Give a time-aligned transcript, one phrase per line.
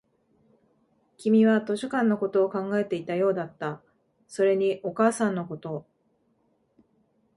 [1.17, 3.83] 君は図書館のことを考えていたようだった、
[4.25, 5.85] それにお母さんのこと